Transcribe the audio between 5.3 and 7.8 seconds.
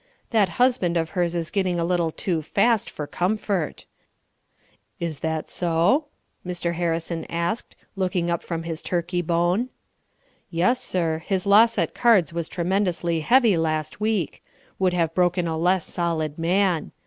so?" Mr. Harrison asked,